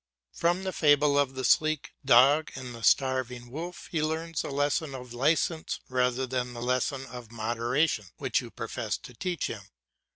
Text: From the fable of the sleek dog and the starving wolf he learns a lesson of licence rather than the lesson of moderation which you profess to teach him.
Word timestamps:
From 0.33 0.63
the 0.63 0.73
fable 0.73 1.19
of 1.19 1.35
the 1.35 1.43
sleek 1.45 1.91
dog 2.03 2.49
and 2.55 2.73
the 2.73 2.81
starving 2.81 3.51
wolf 3.51 3.87
he 3.91 4.01
learns 4.01 4.43
a 4.43 4.49
lesson 4.49 4.95
of 4.95 5.13
licence 5.13 5.79
rather 5.89 6.25
than 6.25 6.53
the 6.53 6.61
lesson 6.63 7.05
of 7.05 7.31
moderation 7.31 8.07
which 8.17 8.41
you 8.41 8.49
profess 8.49 8.97
to 8.97 9.13
teach 9.13 9.45
him. 9.45 9.61